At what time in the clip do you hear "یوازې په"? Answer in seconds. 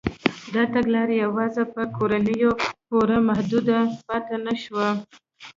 1.23-1.81